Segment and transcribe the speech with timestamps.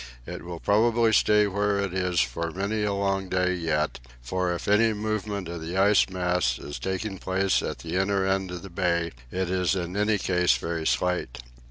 [0.25, 4.67] It will probably stay where it is for many a long day yet, for if
[4.67, 8.71] any movement of the ice mass is taking place at the inner end of the
[8.71, 11.43] bay, it is in any case very slight.